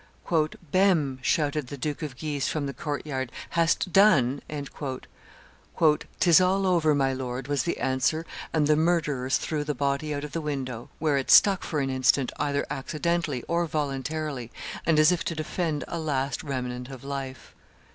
[0.73, 4.41] "Behme!" shouted the Duke of Guise from the court yard, "hast done?"
[6.19, 10.23] "'Tis all over, my lord," was the answer; and the murderers threw the body out
[10.23, 14.51] of the window, where it stuck for an instant, either accidentally or voluntarily,
[14.87, 17.53] and as if to defend a last remnant of life.